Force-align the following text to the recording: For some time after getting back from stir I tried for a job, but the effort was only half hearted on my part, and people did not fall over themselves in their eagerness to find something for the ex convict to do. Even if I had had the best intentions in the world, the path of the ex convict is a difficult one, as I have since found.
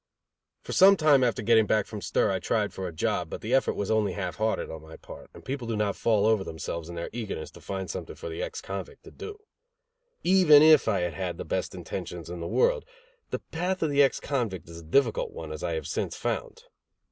For 0.63 0.71
some 0.71 0.97
time 0.97 1.23
after 1.23 1.43
getting 1.43 1.67
back 1.67 1.85
from 1.85 2.01
stir 2.01 2.31
I 2.31 2.39
tried 2.39 2.73
for 2.73 2.87
a 2.87 2.91
job, 2.91 3.29
but 3.29 3.41
the 3.41 3.53
effort 3.53 3.75
was 3.75 3.91
only 3.91 4.13
half 4.13 4.37
hearted 4.37 4.71
on 4.71 4.81
my 4.81 4.95
part, 4.97 5.29
and 5.31 5.45
people 5.45 5.67
did 5.67 5.77
not 5.77 5.95
fall 5.95 6.25
over 6.25 6.43
themselves 6.43 6.89
in 6.89 6.95
their 6.95 7.11
eagerness 7.13 7.51
to 7.51 7.61
find 7.61 7.87
something 7.87 8.15
for 8.15 8.27
the 8.27 8.41
ex 8.41 8.61
convict 8.61 9.03
to 9.03 9.11
do. 9.11 9.37
Even 10.23 10.63
if 10.63 10.87
I 10.87 11.01
had 11.01 11.13
had 11.13 11.37
the 11.37 11.45
best 11.45 11.75
intentions 11.75 12.31
in 12.31 12.39
the 12.39 12.47
world, 12.47 12.83
the 13.29 13.41
path 13.51 13.83
of 13.83 13.91
the 13.91 14.01
ex 14.01 14.19
convict 14.19 14.67
is 14.69 14.79
a 14.79 14.83
difficult 14.83 15.33
one, 15.33 15.51
as 15.51 15.63
I 15.63 15.73
have 15.73 15.85
since 15.87 16.17
found. 16.17 16.63